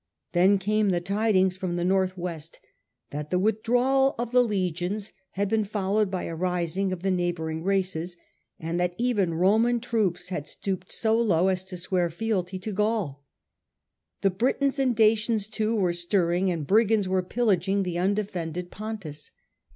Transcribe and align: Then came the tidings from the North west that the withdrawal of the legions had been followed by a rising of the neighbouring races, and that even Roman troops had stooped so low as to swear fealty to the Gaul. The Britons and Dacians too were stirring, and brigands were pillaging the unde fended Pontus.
Then 0.31 0.57
came 0.57 0.89
the 0.89 0.99
tidings 0.99 1.55
from 1.55 1.75
the 1.75 1.85
North 1.85 2.17
west 2.17 2.59
that 3.11 3.29
the 3.29 3.37
withdrawal 3.37 4.15
of 4.17 4.31
the 4.31 4.43
legions 4.43 5.13
had 5.33 5.47
been 5.47 5.63
followed 5.63 6.09
by 6.09 6.23
a 6.23 6.33
rising 6.35 6.91
of 6.91 7.03
the 7.03 7.11
neighbouring 7.11 7.63
races, 7.63 8.17
and 8.59 8.79
that 8.79 8.95
even 8.97 9.35
Roman 9.35 9.79
troops 9.79 10.29
had 10.29 10.47
stooped 10.47 10.91
so 10.91 11.15
low 11.21 11.49
as 11.49 11.63
to 11.65 11.77
swear 11.77 12.09
fealty 12.09 12.57
to 12.57 12.71
the 12.71 12.77
Gaul. 12.77 13.23
The 14.21 14.31
Britons 14.31 14.79
and 14.79 14.95
Dacians 14.95 15.45
too 15.47 15.75
were 15.75 15.93
stirring, 15.93 16.49
and 16.49 16.65
brigands 16.65 17.07
were 17.07 17.21
pillaging 17.21 17.83
the 17.83 17.99
unde 17.99 18.27
fended 18.27 18.71
Pontus. 18.71 19.29